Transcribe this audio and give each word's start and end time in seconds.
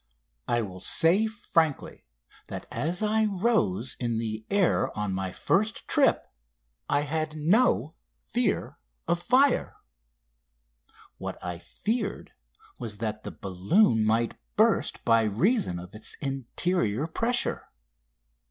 I 0.47 0.63
will 0.63 0.79
say 0.79 1.27
frankly 1.27 2.05
that 2.47 2.65
as 2.71 3.03
I 3.03 3.25
rose 3.25 3.95
in 3.99 4.17
the 4.17 4.47
air 4.49 4.89
on 4.97 5.13
my 5.13 5.31
first 5.31 5.87
trip 5.87 6.25
I 6.89 7.01
had 7.01 7.35
no 7.37 7.93
fear 8.23 8.79
of 9.07 9.21
fire. 9.21 9.75
What 11.19 11.37
I 11.45 11.59
feared 11.59 12.31
was 12.79 12.97
that 12.97 13.21
the 13.23 13.29
balloon 13.29 14.03
might 14.03 14.39
burst 14.55 15.05
by 15.05 15.21
reason 15.21 15.77
of 15.77 15.93
its 15.93 16.15
interior 16.19 17.05
pressure. 17.05 17.69